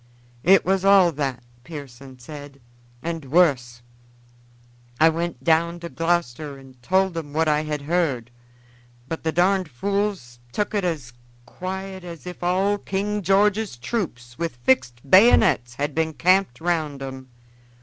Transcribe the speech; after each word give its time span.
"It 0.41 0.65
was 0.65 0.83
all 0.83 1.11
that," 1.11 1.43
Pearson 1.63 2.17
said, 2.17 2.59
"and 3.03 3.23
wuss. 3.25 3.83
I 4.99 5.09
went 5.09 5.43
down 5.43 5.79
to 5.81 5.89
Gloucester 5.89 6.57
and 6.57 6.81
told 6.81 7.15
'em 7.15 7.33
what 7.33 7.47
I 7.47 7.61
had 7.61 7.83
heard, 7.83 8.31
but 9.07 9.21
the 9.23 9.31
darned 9.31 9.69
fools 9.69 10.39
tuk 10.51 10.73
it 10.73 10.83
as 10.83 11.13
quiet 11.45 12.03
as 12.03 12.25
if 12.25 12.41
all 12.41 12.79
King 12.79 13.21
George's 13.21 13.77
troops 13.77 14.39
with 14.39 14.55
fixed 14.63 15.07
bayonets 15.07 15.75
had 15.75 15.93
been 15.93 16.13
camped 16.13 16.59
round 16.59 17.03
'em. 17.03 17.29